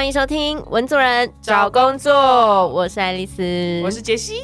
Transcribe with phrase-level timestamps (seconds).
[0.00, 4.40] 欢迎收听文族人找工作，我是爱丽丝，我是杰西。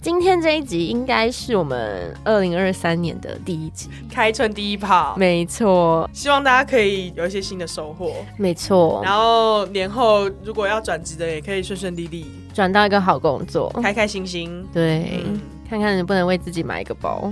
[0.00, 6.10] 今天这一集应该是我们二零二三年的第一集，开春第一炮，没错。
[6.12, 9.00] 希望大家可以有一些新的收获，没错。
[9.04, 14.66] 然后年后如果要转职的，也可以顺顺利利转到一个好工作，开开心心。
[14.74, 15.22] 对，
[15.70, 17.30] 看看能不能为自己买一个包。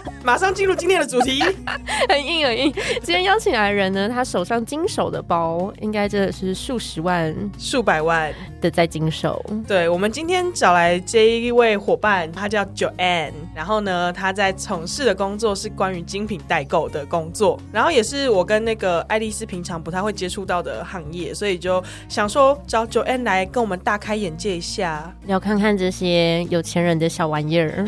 [0.24, 1.42] 马上进入今天的主题，
[2.08, 2.72] 很硬很硬。
[3.02, 9.44] 今天邀请来的人呢，他手上经手的包，应该真的是数十万、数百万的在经手。
[9.66, 27.84] 对，我们今天找来这一位伙伴，他叫 Joanne，然后呢，他在从事的工作是关于精品代购的工作，然后也是我跟那个爱丽丝平常不太会接触到的行业，所以就想说找 Joanne 来跟我们大开眼界一下，要看看这些有钱人的小玩意儿。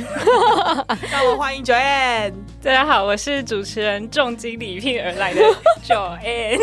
[1.11, 1.94] 让我们欢迎 Joanne。
[2.63, 5.41] 大家好，我是主持人重金礼聘而来的
[5.85, 6.59] Joanne。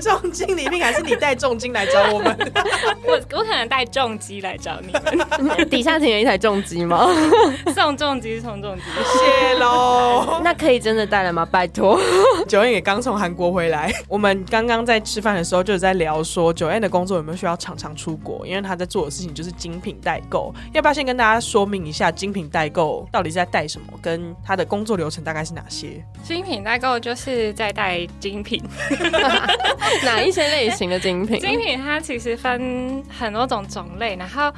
[0.00, 2.52] 重金礼聘还是你带重金来找我们？
[3.04, 5.68] 我我可能带重机来找你们。
[5.68, 7.08] 底下停有一台重机吗？
[7.74, 8.82] 送重机，送重机，
[9.18, 10.40] 谢喽。
[10.44, 11.44] 那可以真的带来吗？
[11.50, 12.00] 拜托。
[12.48, 18.46] Joanne 也刚从韩国回来，我们刚刚在吃饭的时候就在聊说，Joanne 的工作有没有需要常常出国？
[18.46, 20.54] 因为他在做的事情就是精品代购。
[20.72, 23.86] 要不要先跟大家说明一下精品代购到底是在带什么？
[24.00, 26.04] 跟他的工作流程大概是哪些？
[26.22, 28.62] 精品代购就是在带精品，
[30.04, 31.40] 哪一些类型的精品？
[31.40, 34.52] 精品它其实分很多种种类，然后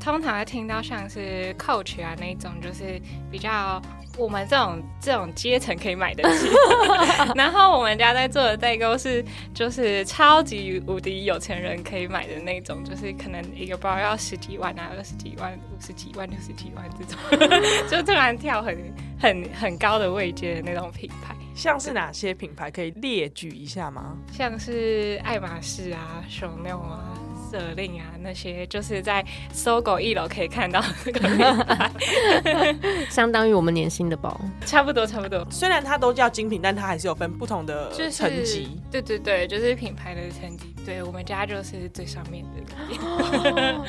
[0.00, 3.80] 通常会听到像是 Coach 啊那种，就是比较。
[4.18, 6.48] 我们这种这种阶层可以买得起，
[7.34, 17.18] 然后我们家在做的代购是就是超级无敌有钱人可以买的那种，就是可能一个包要十几万啊、二十几万、五十几万、六十几万这种，
[17.90, 21.34] 就突然跳很很很高的位阶的那种品牌。
[21.54, 24.16] 像是哪些品牌可以列举一下吗？
[24.30, 27.14] 像是爱马仕啊、Chanel 啊。
[27.50, 32.76] 色令啊，那些就是在搜狗一楼可以看到那个 品牌，
[33.08, 35.46] 相当于我们年薪的包，差不多差不多。
[35.50, 38.80] 虽然它都叫精品，但它还是有分不同的层级。
[38.90, 40.74] 对对对，就是品牌的层级。
[40.84, 42.76] 对我们家就是最上面的。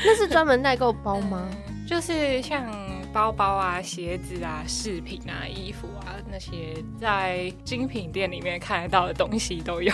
[0.03, 1.47] 那是专门代购包吗？
[1.87, 2.65] 就是像
[3.13, 9.93] 包包啊、鞋子啊、饰品啊、衣服啊那些，在精品店里面看得到的东西都有。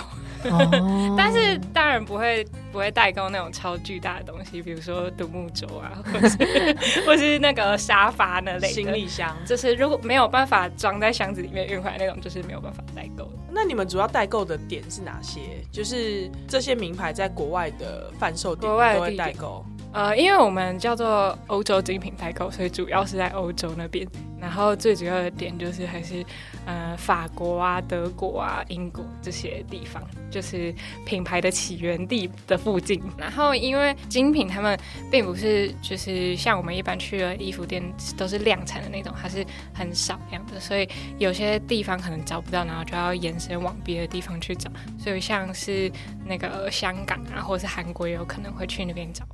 [1.16, 13.32] 但是当然不会不会代购那种超巨大的东西，比如说独木舟啊， 或是 或是那个沙发那类行李箱，就是如果没有办法装在箱子里面运回来那种，就是没有办法代购的。
[13.50, 15.40] 那你们主要代购的点是哪些？
[15.70, 19.64] 就是这些名牌在国外的贩售点都会代购。
[19.94, 24.06] 呃，因为我们叫做欧洲精品代购，所以主要是在欧洲那边。
[24.40, 26.22] 然后最主要的点就是还是
[26.66, 30.74] 呃法国啊、德国啊、英国这些地方，就是
[31.06, 33.00] 品牌的起源地的附近。
[33.16, 34.78] 然后因为精品他们
[35.10, 37.82] 并不是就是像我们一般去的衣服店
[38.18, 40.86] 都是量产的那种，它是很少量的，所以
[41.18, 44.70] 有些地方可能找不到，然后就要延伸往别的地方去找。
[44.98, 45.90] 所以像是
[46.26, 49.24] 那个香港啊，或是韩国，也有可能会去那边找。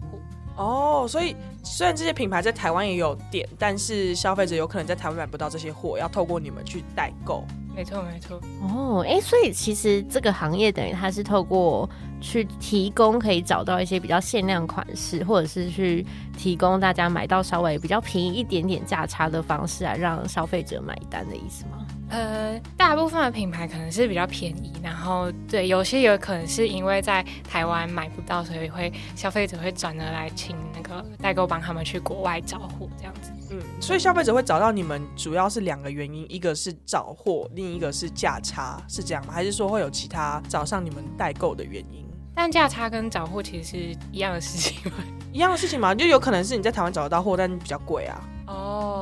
[0.60, 1.34] 哦，所以
[1.64, 7.46] 虽然这些品牌在台湾也有店，但是消费者有可能在台湾买不到这些货，要透过你们去代购。
[7.74, 8.38] 没错，没错。
[8.60, 11.88] 哦，哎，所以其实这个行业等于它是透过
[12.20, 16.04] 去提供可以找到一些比较限量款式，或者是去
[16.36, 21.86] 提供大家买到稍微比较便宜一点点价差的方式来让消费者买单的意思吗？
[22.10, 33.30] 呃，大部分的品牌可能是比较便宜，然后对有些有可能是因为在台湾买不到，所以会消费者会转而来请那个代购帮他们去国外找货这样子。
[33.52, 39.32] 嗯，所以消费者会找到你们主要是两个原因，一个是找货，另一个是价差，是这样吗？
[39.32, 42.04] 还是说会有其他找上你们代购的原因？
[42.34, 43.76] 但价差跟找货其实是
[44.10, 44.98] 一样的事情吗？
[45.32, 45.94] 一样的事情嘛？
[45.94, 48.20] 就有可能是你在台湾找得到货，但比较贵啊。
[48.46, 48.99] 哦。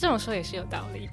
[0.00, 1.06] 这么说也是有道理，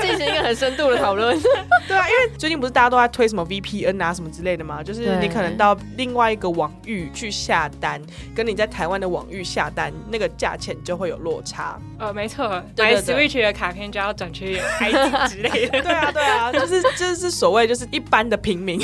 [0.00, 1.38] 进行一个很深度的讨论。
[1.86, 8.00] 对啊，因为最近不是大家都在推什么 VPN 啊什么之类的嘛，就是你可能到另外一个网域去下单，
[8.34, 11.78] 跟你在台湾的网域下单，那个价钱就会有落差。
[11.98, 12.48] 呃，没错，
[12.78, 15.82] 买 Switch 的卡片就要转去 IT 之类的。
[15.84, 18.80] 对啊，对啊，就是就是所谓就是一般的平民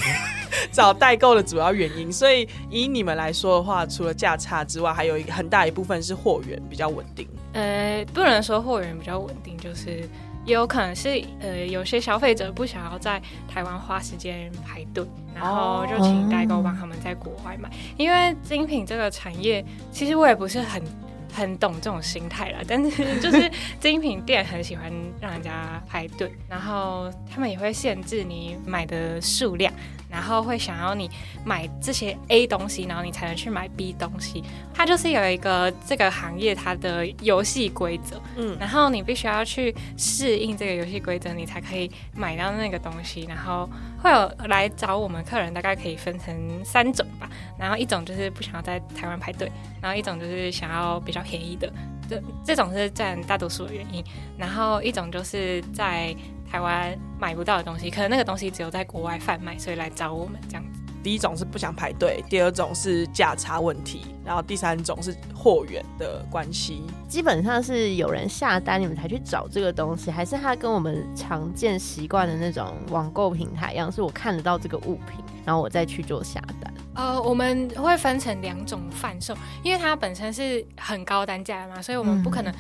[0.72, 2.12] 找代购的主要原因。
[2.12, 7.28] 所以以你们来说的话，除了价差之外，还有一个很大一部分是货源比较稳定。
[7.52, 10.08] 呃，不能说货源比较稳定，就是
[10.44, 15.04] 也有可能是呃，有些消费者不想要在台湾花时间排队，
[15.34, 17.70] 然后就请代购帮他们在国外买。
[17.98, 20.82] 因为精品这个产业，其实我也不是很
[21.30, 23.50] 很懂这种心态啦，但是 就是
[23.80, 24.90] 精品店很喜欢
[25.20, 29.72] 让人家排队，然后他们也会限制你买的数量。
[30.12, 31.10] 然后会想要你
[31.42, 34.44] 买这些 A 东西，然后你才能去买 B 东西。
[34.74, 43.24] 它就是有一个这个行业它的游戏规则，嗯，然后你必须要去适应这个游戏规则，你才可以买到那个东西。
[43.26, 43.68] 然后
[44.02, 47.30] 会有来找我们客人，大概可以分成三种吧。
[47.58, 49.50] 然后一种就是不想要在台湾排队，
[49.80, 51.72] 然后一种就是想要比较便宜的。
[52.08, 54.04] 这这种是占大多数的原因，
[54.36, 56.14] 然后一种就是在
[56.52, 60.62] 台湾买不到的东西，可能那个东西只有在国外贩卖，所以来找我们这样。
[61.02, 66.82] 第一种是不想排队，第二种是价差问题，然后第三种是货源的关系。
[67.08, 76.72] 基本上是有人下单，你们才去找这个东西，还是它跟我们常见习惯的那种网购平台一样，是我看得到这个物品，然后我再去做下单。
[76.94, 82.54] 呃，我们会分成两种贩售，因为它本身是很高单价的嘛，所以我们不可能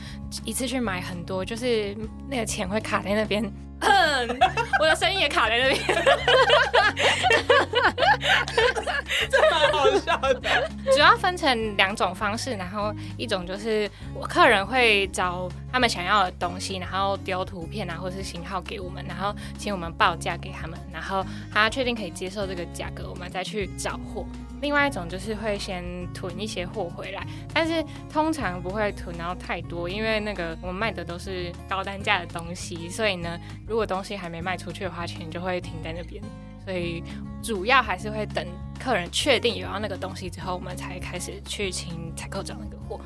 [0.44, 1.96] 一次去买很多，就是
[2.28, 3.44] 那个钱会卡在那边。
[4.80, 5.80] 我的声音也卡在那边，
[9.30, 10.68] 这蛮好笑的。
[10.92, 24.26] 主要分成两种方式，然后一种就是我客人会找他们想要的东西，然后丢图片啊或是型号给我们，然后请我们报价给他们，然后他确定可以接受这个价格，我们再去找货。
[24.60, 25.82] 另外一种就是会先
[26.12, 33.36] 囤一些货回来，但是通常不会囤到太多，因为那个我们卖的都是高单价的东西，所以呢，
[33.66, 36.22] 如果东西还没卖出去的话，钱就会停在那边。
[36.64, 37.02] 所以
[37.42, 38.46] 主要还是会等
[38.78, 43.00] 客人确定有要那个东西之后，我们才开始去请采购找那个货。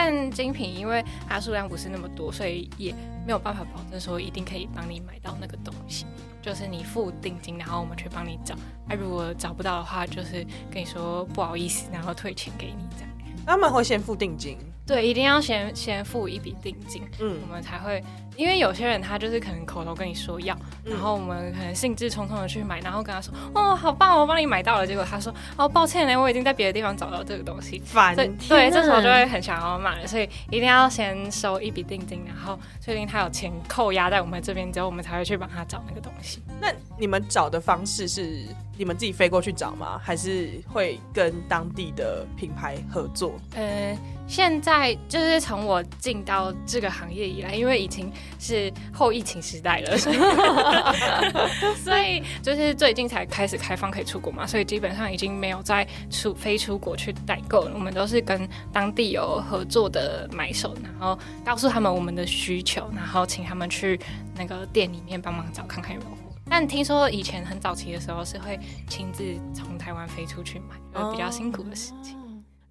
[0.00, 2.94] 但精品因为它数量不是那么多，所以也
[3.26, 6.06] 没有办法保证说一定可以帮你买到那个东西。
[6.40, 8.54] 就是你付定金，然后我们去帮你找。
[8.88, 13.10] 那如果找不到的话，就是跟你说不好意思，然后退钱给你这样。
[13.44, 14.56] 他们会先付定金。
[14.88, 18.02] 对，一定要先先付一笔定金，嗯，我们才会，
[18.36, 36.40] 因为有些人他就是可能口头跟你说要，然后我们可能兴致冲冲的去买，然后跟他说，哦，好棒，我帮你买到了，结果他说，哦，抱歉呢，我已经在别的地方找到这个东西，烦，对，这时候就会很想要买，所以一定要先收一笔定金，然后确定他有钱扣押在我们这边之后，我们才会去帮他找那个东西。
[36.58, 38.42] 那你们找的方式是
[38.78, 40.00] 你们自己飞过去找吗？
[40.02, 43.34] 还是会跟当地的品牌合作？
[43.54, 43.94] 呃。
[44.28, 49.96] 现在就是从我进到这个行业以来，因为已经是后疫情时代了，
[51.82, 57.72] 所以就是最近才开始开放可以出国嘛，所以基本上已经没有再出飞出国去代购了。
[57.74, 63.98] 我们都是跟当地有合作的买手，然后告诉他们我们的需求，然后请他们去
[64.36, 66.22] 那个店里面帮忙找看看有没有货。
[66.50, 70.76] 但听说以前很早期的时候是会亲自从台湾飞出去买，
[71.12, 72.18] 比较辛苦的事情。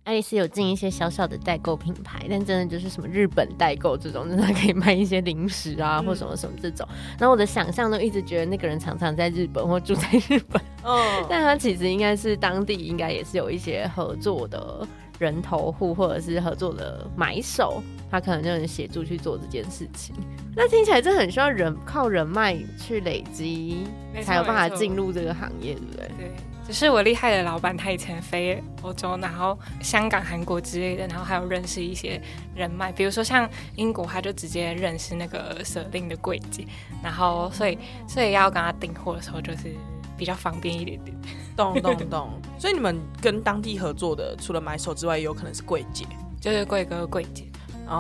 [0.07, 6.87] 爱丽丝有进一些小小的代购品牌，但真的就是什么日本代购这种，真的可以卖一些零食啊，或什么什么这种。
[7.19, 14.87] 然后我的想象都一直觉得那个人常常在日本或住在日本，嗯， 但他其实应该是当地应该也是有一些合作的
[15.19, 20.15] 人头户或者是合作的买手，他可能就能协助去做这件事情。
[20.55, 23.79] 那听起来这很需要人靠人脉去累积，
[24.23, 26.07] 才有办法进入这个行业，对不对？
[26.17, 26.31] 对。
[26.67, 32.21] 只是我厉害的老板，他以前飞欧洲，然后香港、韩国之类的，然后还有认识一些
[32.53, 36.67] 人脉，比如说像英国，他就直接认识那个舍令的柜姐，
[37.01, 39.73] 然后所以所以要跟他订货的时候，就是
[40.17, 41.15] 比较方便一点点。
[41.55, 42.29] 懂懂懂。
[42.59, 46.05] 所以你们跟当地合作的，除了买手之外，也有可能是柜姐，
[46.41, 47.45] 就是贵哥柜姐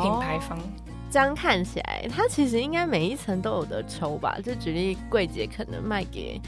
[0.01, 0.59] 品牌方。
[1.09, 4.37] 这样看起来，它其实应该每一层都有得抽吧？
[4.43, 6.39] 就举例，柜姐可能卖给。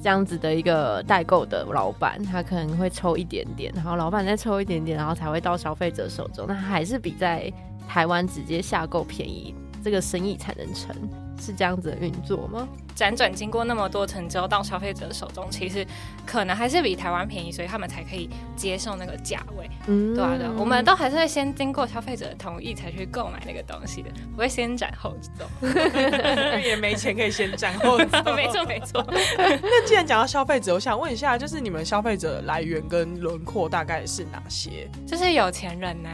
[0.00, 6.44] 这样子的一个代购的老板，他可能会抽一点点，然后老板再抽一点点，然后才会到消费者手中。
[6.46, 7.52] 那还是比在
[7.88, 10.94] 台湾直接下购便宜，这个生意才能成。
[11.40, 12.68] 是这样子的运作吗？
[12.94, 15.84] 辗转经过那么多层之后，到消费者手中，其实
[16.26, 19.68] 可能还是比台湾便宜，所以他们才可以接受那个价位。
[19.86, 25.46] 嗯，对啊，对，我们都还是会先经过消费者的同意才去购买那个东西的，不会先斩后奏。
[26.62, 28.04] 也没钱可以先斩后奏。
[28.36, 29.04] 没错，没错。
[29.38, 34.86] 那既然讲到消费者，我想问一下，就是你们消费者来源跟轮廓大概是哪些？
[35.06, 36.10] 就是有钱人呢。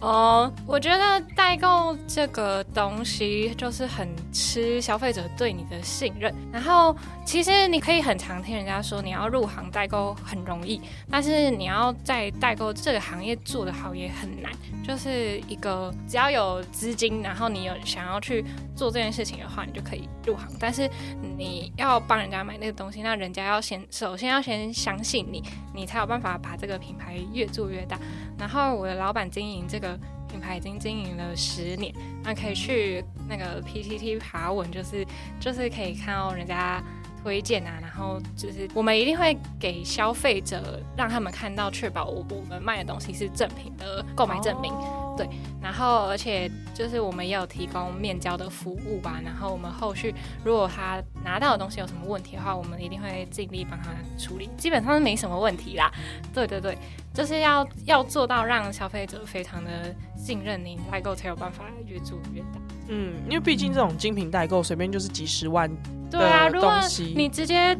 [0.00, 3.35] 哦，我觉得代购这个东西。
[3.56, 14.52] 就是很吃消费者对你的信任，然后其实你可以很常听人家说，你要入行代购很容易，但是你要在代购这个行业做得好也很难。
[14.84, 18.44] 就是一个只要有资金，然后你有想要去
[18.76, 20.48] 做这件事情的话，你就可以入行。
[20.60, 20.88] 但是
[21.36, 25.42] 你要帮人家买那个东西，那人家要先首先要先相信你，
[25.74, 27.98] 你才有办法把这个品牌越做越大。
[28.38, 29.98] 然后我的老板经营这个。
[30.28, 31.92] 品牌已经经营了十年，
[32.22, 35.06] 那可以去那个 PTT 爬文，就是
[35.40, 36.82] 就是可以看到人家
[37.22, 44.72] 推荐啊，然后就是我们一定会给消费者让他们看到，确保我我们卖的东西是正品的购买证明。
[45.16, 45.28] 对，
[45.62, 55.90] 然后而且就是我们也有提供面交的服务吧，然后我们后续如果他拿到的东西有什么问题的话，我们一定会尽力帮他处理，基本上是没什么问题啦。
[56.34, 56.76] 对对对，
[57.14, 62.60] 就是要要做到让消费者非常的信任你代购，才有办法越做越大。
[62.88, 65.70] 嗯，因为毕竟这种精品代购随便就是几十万，
[66.10, 66.72] 对啊，如果
[67.16, 67.76] 你直接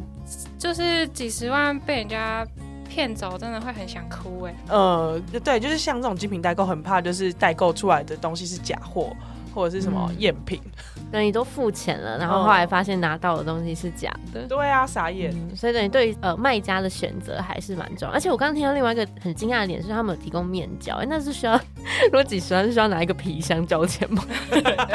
[0.59, 2.45] 就是几十万被人家
[2.97, 4.55] 骗走，真的会很想哭哎。
[4.69, 9.15] 呃，对，就是像这种精品代购，很怕就是代购出来的东西是假货
[9.53, 10.59] 或者是什么嗯赝品。
[11.11, 14.47] 等你都付钱了，然后后来发现拿到的东西是假的。
[14.47, 15.31] 对啊，傻眼。
[15.31, 18.13] 嗯，所以等于对于呃卖家的选择还是蛮重要。
[18.13, 21.55] 而且我刚刚听到另外一个很惊讶的点是，他们有提供面交，哎、那是需要
[22.05, 24.23] 如果几十万是需要拿一个皮箱交钱吗？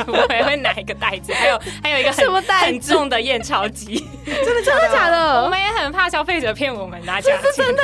[0.07, 4.07] 我也会拿一个袋子，还有还有一个很什么袋很重的验钞机。
[4.25, 4.89] 真的假的？
[4.93, 5.43] 假的？
[5.43, 7.51] 我们也很怕消费者骗我们拿假钱。
[7.57, 7.83] 真的？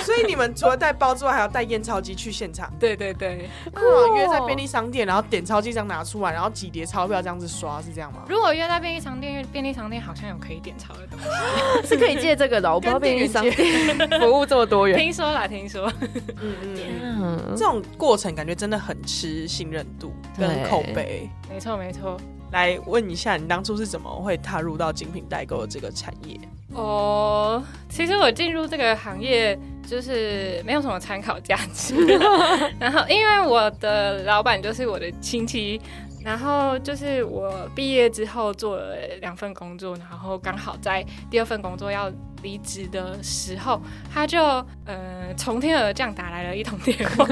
[0.00, 2.70] 所以你们除了带包之外，还要带验钞机去现场。
[2.78, 3.48] 对对对。
[3.74, 8.20] 哦，约在便利商店，然后点钞机这样拿出来，然后几叠钞票这样子刷，是这样吗？
[8.28, 11.88] 如果约在便利商店，因为便利商店好像有可以点钞的东西。
[11.88, 14.98] 是可以借这个的哦、我不知道便利商店服务这么多元。
[14.98, 15.92] 听说啦，听说。
[16.40, 16.54] 嗯
[17.02, 17.09] 嗯。
[17.20, 21.28] 嗯这，种过程感觉真的很吃信任度跟口碑。
[21.48, 22.18] 没错没错。
[22.52, 26.36] 来问一下，你当初是怎么会踏入到精品代购的这个产业？
[26.74, 31.94] 哦，其实我进入这个行业就是没有什么参考价值，
[32.80, 35.80] 然后因为我的老板就是我的亲戚，
[36.24, 42.10] 然后就是我毕业之后做了两份工作，然后刚好在第二份工作要
[42.42, 43.80] 离职的时候，
[44.12, 44.42] 他就
[44.84, 47.26] 呃从天而降打来了一通电话，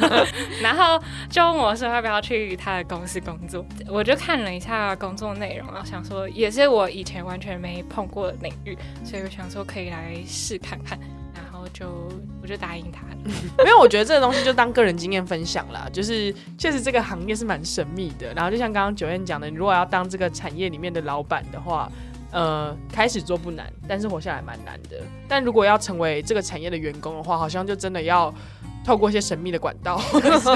[0.62, 10.98] 然后就问我说要不要去他的公司工作，我就看了一下工作内容，然后想说也是我以前完全没碰过的领域，所以我想说可以来试看看，
[11.34, 11.86] 然后就
[12.42, 13.16] 我就答应他了。
[13.58, 15.88] 没有，我觉得这个东西就当个人经验分享啦。
[15.92, 21.90] 就是确实这个行业是蛮神秘的，然后就像刚刚九燕讲的，你如果要当这个产业里面的老板的话。
[22.32, 25.00] 呃，开始做不难，但是活下来蛮难的。
[25.28, 28.32] 但如果要成为这个产业的员工的话，好像就真的要
[28.84, 30.48] 透过一些神秘的管道， 或者是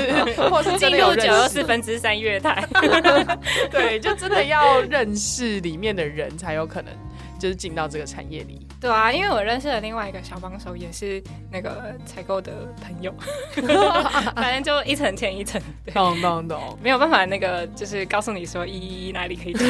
[0.49, 2.67] 或者是真进入九又四分之三月台，
[3.71, 6.93] 对，就真的要认识里面的人才有可能
[7.39, 8.67] 就是进到这个产业里。
[8.85, 13.11] 对啊，因为我认识的另外一个小帮手，也是那个采购的朋友，
[14.37, 16.79] 反正就一层牵一层，对懂懂懂。
[16.83, 19.65] 没有办法那个就是告诉你说一一一哪里可以找。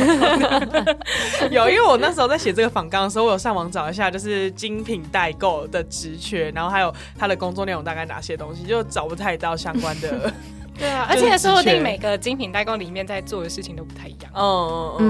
[1.48, 10.32] 有，因为我那时候在写这个访纲的时候，我有上网找一下，就是精品代购的职缺，然后还有他的工作内容大概哪些东西，就找不太到相关的。
[10.76, 14.32] 对啊，而且说不定每个精品代购里面在做的事情都不太一样。
[14.34, 15.00] 嗯嗯嗯，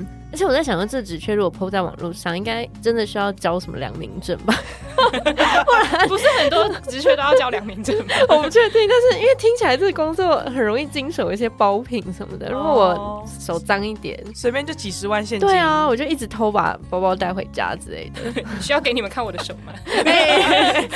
[0.00, 4.54] 嗯，而且我在想，这纸却如果抛在网络上，应该真的需要交什么良民证吧？
[6.08, 8.14] 不是很多职缺都要交良民证吗？
[8.28, 15.48] 我不确定，但是因为听起来这个工作很容易经手一些包品什么的，如果哦我手脏一点，随便就几十万现金。
[15.48, 19.72] 对啊，，我就一直偷把包包带回家之类的， 需要给你们看我的手吗？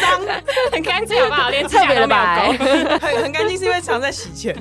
[0.00, 0.20] 脏
[0.72, 1.50] 很干净好不好？
[1.50, 2.58] 连指特别的甲都没。
[2.98, 4.54] 很很干净，是因为常在洗钱。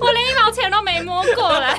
[0.00, 1.76] 我连一毛钱都没摸过了。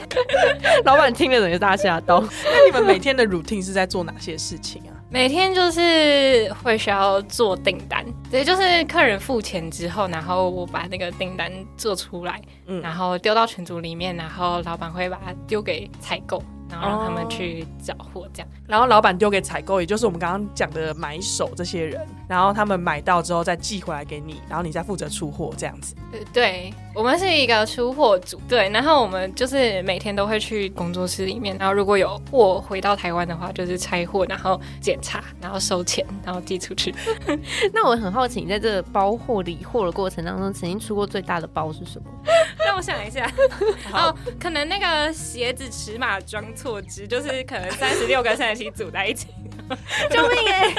[0.85, 2.23] 老板听了整个大吓到。
[2.43, 4.93] 那你们每天的 routine 是在做哪些事情啊？
[5.11, 12.79] 每天就是会需要做订单，对，就是客人付钱之后，然后我把那个订单做出来，嗯。
[12.81, 18.47] 然后丢到群组里面，然后老板会把它丢给采购，然后让他们去找货，这样。
[18.67, 25.95] 然后老板丢给采购，也就是我们刚刚讲的买手这些人，然后他们买到之后再寄回来给你，然后你再负责出货这样子。
[26.11, 36.93] 对对，我们是一个出货组，对，然后我们就是每天都会去工作室里面，然后如果有货回到台湾的话，就是拆货，然后检查，然后收钱，然后寄出去。
[37.73, 42.09] 那我很好奇，你在这个包货理货的过程当中，曾经出过最大的包是什么？
[42.65, 43.31] 让我想一下，
[43.93, 49.27] 哦，可能那个鞋子尺码装错支，就是可能三十六跟三十七组在一起，
[50.09, 50.73] 救命哎、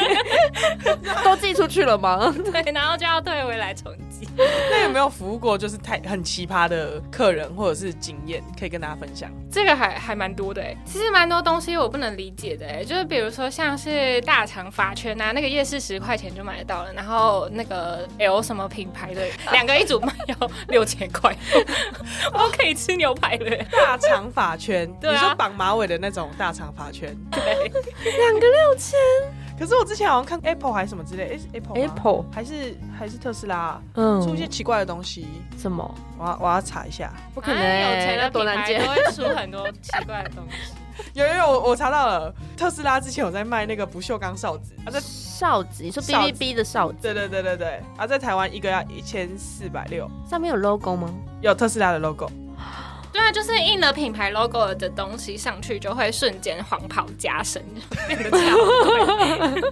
[1.24, 2.34] 都寄出去了吗？
[2.44, 4.28] 对，然后就要退回来重寄。
[4.70, 9.30] 那有没有服务过就是太很奇葩的客人或者是经验，可以跟大家分享？
[9.50, 21.36] 这个还还蛮多的哎，其实蛮多东西我不能理解的哎，就是比如说像是大肠发圈啊，那个夜市十块钱就买得到了，然后那个 L 什么品牌的两个一组卖要六千块，
[22.32, 23.66] 我可以吃牛排了耶。
[23.72, 27.16] 大长发圈，对啊你说绑马尾的那种大长发圈。
[27.30, 27.42] 对，
[28.18, 28.98] 两个六千
[29.60, 35.26] 可是我之前好像看 Apple 还是什么之类，诶是 Apple Apple 还是还是特斯拉嗯出一些奇怪的东西，
[35.58, 35.94] 什么？
[36.18, 37.12] 我要我要查一下。
[37.34, 38.80] 不可能、哎有钱欸，的那多难见。
[38.88, 40.72] 会出很多奇怪的东西。
[41.12, 51.12] 有 有有，我我查到了，特斯拉之前有在卖那个不锈钢哨子，啊在哨子，你说 BBB 的哨子，对对对对对，啊在台湾一个要一千四百六，上面有 logo 吗？
[51.42, 52.30] 有特斯拉的 logo。
[53.30, 57.62] 就是印了品牌 logo 的东西上去，就会瞬间黄袍加身，
[58.08, 58.38] 变得超
[58.84, 59.62] 贵，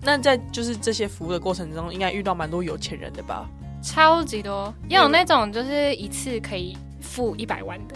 [0.00, 3.48] 那在就是这些服务的过程中，应该遇到蛮多有钱人的吧？
[3.82, 4.72] 超级多。
[4.88, 7.94] 也有那种就是一次可以付一百万的，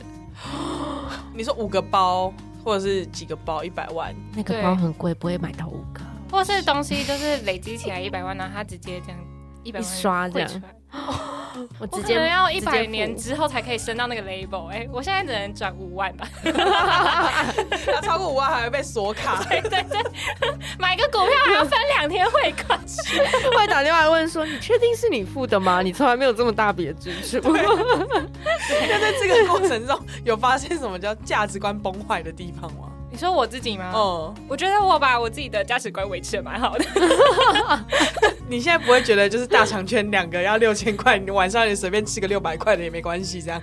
[1.35, 2.33] 你说五个包
[2.65, 6.01] 或者是几个包一百万，那个包很贵，不会买到五个。
[6.31, 9.19] 或是东西就是累积起来一百万，然后他直接这样
[9.63, 10.51] 一百一万刷这样。
[11.57, 16.29] 我我直接可能要一百年之后才可以升到那个 label，哎、我现在只能转五万吧，
[17.89, 19.43] 要超过五万还会被锁卡。
[19.49, 20.01] 对对对，
[20.79, 22.79] 买个股票还要分两天汇款，
[23.57, 25.81] 会打电话问说：“你确定是你付的吗？
[25.85, 27.41] 你从来没有这么大笔的支出。
[27.53, 32.86] 那在这个过程中，有发现什么叫价值观崩坏的地方吗？
[33.17, 33.95] 你说我自己吗？
[33.97, 36.85] 嗯，我觉得我把我自己的价值观维持的蛮好的。
[38.47, 43.63] 你现在不会觉得就是大长圈两个要六千块，你晚上你随便吃个六百块的也没关系，这样？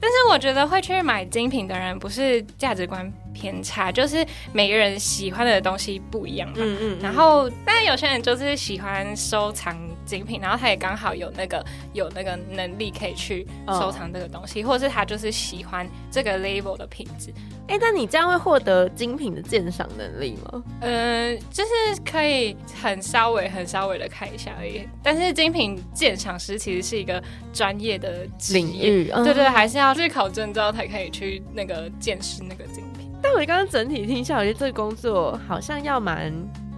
[0.00, 6.54] 但是我觉得会去买精品的人，不是价值观偏差，就是每个人喜欢的东西不一样嘛。
[6.58, 17.32] 嗯嗯然后，但有些人就是喜欢收藏精品，然后他也刚好有那个有那个能力可以去收藏这个东西，或者是他就是喜欢这个 label 的品质。
[17.68, 20.62] 哎，那你这样会获得精品的鉴赏能力吗？
[20.80, 21.70] 嗯，就是
[22.04, 24.86] 可以很稍微、很稍微的看一下而已。
[25.02, 33.08] 但是精品鉴赏师其实是一个专业的职领业，域，嗯对对，还是要去考证照才可以去那个见识那个精品。
[33.22, 36.32] 但我刚刚整体听下来，我觉得这个工作好像要蛮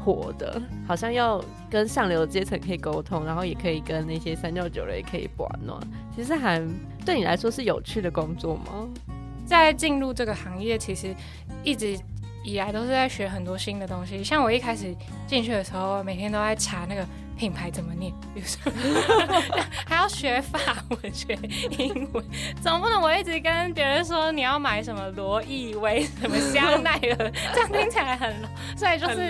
[0.04, 5.80] 活的，好像要跟上流阶层可以沟通，然后也可以跟那些三教九流也可以玩暖。
[6.14, 6.60] 其实还
[7.04, 8.88] 对你来说是有趣的工作吗？
[9.46, 11.14] 在进入这个行业，其实
[11.62, 11.98] 一直
[12.44, 14.22] 以来都是在学很多新的东西。
[14.22, 14.94] 像我一开始
[15.26, 17.06] 进去的时候，每天都在查那个
[17.44, 18.72] 品牌怎么念，比如说
[19.86, 21.38] 还要学法文、学
[21.76, 22.24] 英文，
[22.62, 28.78] 总不能我一直跟别人说你要买什么罗意威、什么香奈儿， 这样听起来很 low。
[28.78, 29.28] 所以就是。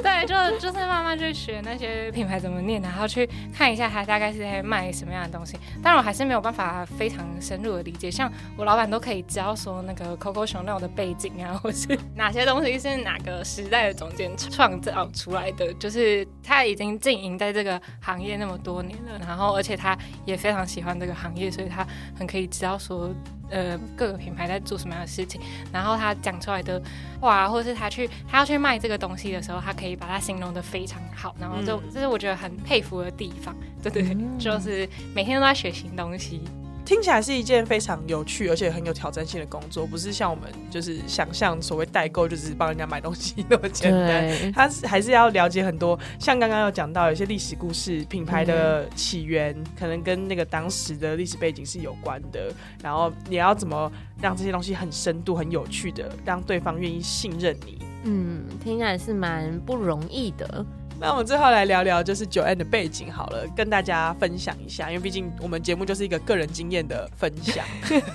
[0.00, 5.58] 对，就就是慢慢去学那些品牌怎么念，然后去看一下它大概是在卖什么样的东西。
[5.82, 23.10] 当然，我还是没有办法非常深入的理解，像我老板都可以教说那个 Coco Chanel 的背景啊，或是哪些东西是哪个时代的总监创造出来的，就是他已经经营在这个行业那么多年了，然后而且他也非常喜欢这个行业，所以他很可以知道说。
[23.48, 25.40] 呃，各个品牌在做什么样的事情，
[25.72, 26.82] 然后他讲出来的
[27.20, 33.54] 话，或者是他去他要去卖这个东西的时候，他可以把它形容的非常好，然后就、嗯这是我觉得很佩服的地方。
[33.80, 36.42] 对对，就是每天都在学新东西。
[36.86, 44.24] 听起来是一件非常有趣而且很有挑战性的工作，不是像我们就是想象所谓代购就只是帮人家买东西那么简单。
[44.24, 52.52] 对，他是还是要了解很多，像刚刚有讲到有些历史故事、品牌的起源，可能跟那个当时的历史背景是有关的。
[52.80, 53.90] 然后你要怎么
[54.22, 57.78] 让这些东西很深度、很有趣的，让对方愿意信任你。
[58.04, 60.64] 嗯，听起来是蛮不容易的。
[60.98, 67.64] 那我们最后来聊聊就是九 N 的背景好了，跟大家分享一下，因为毕竟我们节目就是一个个人经验的分享，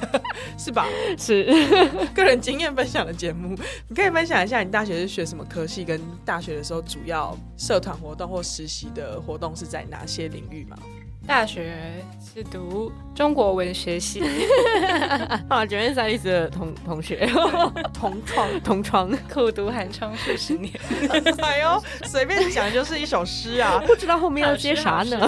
[0.58, 0.86] 是吧？
[1.18, 1.46] 是，
[2.14, 3.56] 个人经验分享的节目，
[3.88, 10.78] 你可以分享一下你大学是学什么科系，跟大学的时候主要社团活动或实习的活动是在哪些领域吗？
[11.28, 11.74] 大学
[12.20, 14.22] 是读中国文学系，
[15.48, 17.30] 啊，九月三历史的同同学
[17.94, 20.74] 同窗， 同窗，苦读寒窗数十年。
[21.42, 23.82] 哎呦，随便讲就是一首诗啊！
[23.86, 25.20] 不知道后面要接啥呢？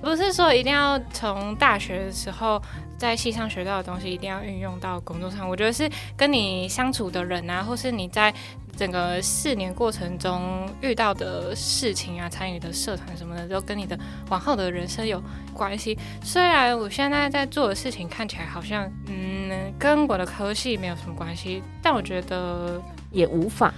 [0.00, 2.60] 不是说一定要从大学的时候
[2.98, 5.48] 在系上学到的东西，一定要运用到工作上。
[5.48, 8.34] 我觉得是跟你相处的人啊，或是你在
[8.76, 15.98] 整个四年过程中遇到的事情啊，参与的社团什么的，都跟你的往后的人生有关系。
[16.22, 23.72] 虽然我现在在做的事情看起来好像，嗯，跟我的科系没有什么关系，但我觉得，也无法。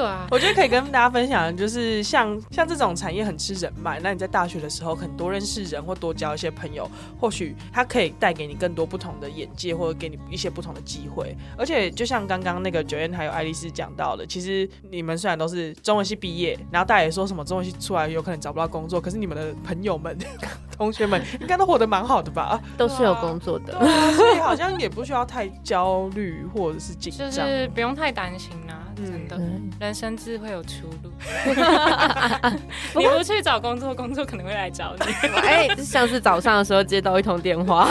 [0.00, 11.36] 对啊，我觉得可以跟大家分享，就是像像这种产业很吃人脉，那你在大学的时候很多认识人或多交一些朋友，或许他可以带给你更多不同的眼界，或者给你一些不同的机会。
[11.58, 20.16] 而且就像刚刚那个九燕还有爱丽丝讲到的，其实你们虽然都是中文系毕业，然后大家也说什么中文系出来有可能找不到工作，可是你们的朋友们
[20.78, 22.58] 同学们应该都活得蛮好的吧？
[22.78, 23.76] 都是有工作的。
[23.78, 27.42] 啊，所以好像也不需要太焦虑或者是紧张就。
[27.42, 29.46] 是不用太担心啦、嗯真的，对
[29.80, 31.10] 人生自会有出路。
[32.96, 35.12] 你不去找工作，工作可能会来找你。
[35.40, 37.90] 哎，像是早上的时候接到一通电话，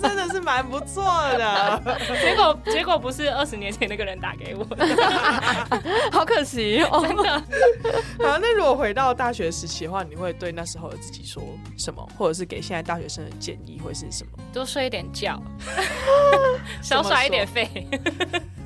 [0.00, 1.04] 真的是蛮不错
[1.36, 1.82] 的。
[2.22, 4.64] 结果结果不是二十年前那个人打给我，
[6.12, 7.00] 好可惜哦。
[8.18, 11.42] 好，那如果回到大学时期的话，你会对那时候的自己说
[11.76, 14.30] 什么，或者是给现在大学生的建议会是什么？
[14.52, 15.42] 多睡一点觉，
[16.82, 17.86] 少耍一点废。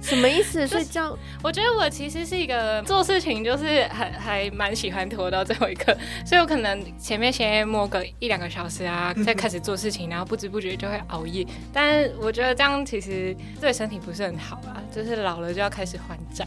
[0.01, 0.67] 什么意思？
[0.67, 1.17] 睡觉？
[1.43, 11.47] 我觉得我其实是一个做事情就是还还蛮喜欢拖到最后一刻，所以我可能前面先摸个一两个小时啊，再开始做事情，然后不知不觉就会熬夜。
[11.73, 16.47] 但是我觉得这样其实对身体不是很好啊， 就是老了就要开始还债。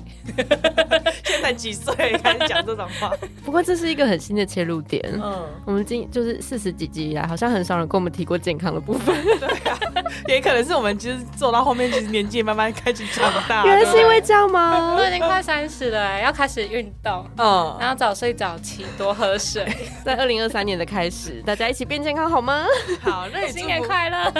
[1.23, 3.11] 现在几岁开始讲这种话？
[3.43, 5.01] 不过这是一个很新的切入点。
[5.13, 9.15] 嗯，我们今就是四十几集以来，好像很少人跟我们提过健康的部分。
[10.27, 13.63] 也可能是我们其实做到后面，其实年纪也慢慢开始长大。
[13.67, 15.03] 原来是因为这样吗都？
[15.07, 19.65] 已经快三十了欸，要开始运动，嗯，然后早睡早起，多喝水。
[20.05, 22.65] 在二零二三年的开始，大家一起变健康好吗？
[23.01, 24.33] 好，那新年快乐！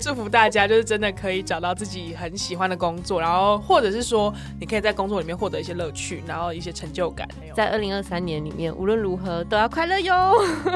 [0.00, 7.28] 祝福大家，就是真的可以找到自己很喜欢的工作，然后或者是说，你可以在工作里面获得一些乐趣，然后一些成就感。
[7.54, 10.34] 在二零二三年里面，无论如何都要快乐哟。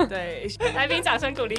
[0.09, 1.59] 对，来宾掌声鼓励。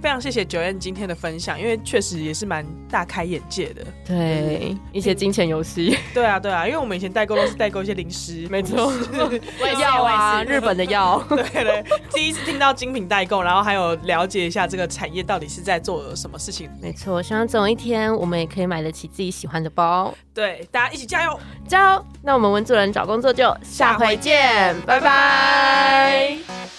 [0.00, 3.82] 非常谢谢九燕今天的分享，因为确实也是蛮大开眼界的。
[4.06, 8.92] 对，一些金钱游戏， 对啊，对啊，因为我们以前代购都是代购一些零食， 没错，
[9.80, 11.20] 药啊，日本的药。
[11.28, 16.70] 对对，第一次听到精品代购，然后还有了解一下这个产业到底是在做什么事情。
[16.80, 20.14] 没错，希望总有一天我们也可以买得起自己喜欢的包。
[20.32, 21.40] 对，大家一起加油！
[21.66, 22.06] 加油！
[22.22, 26.77] 那我们文主人找工作就下回见，拜拜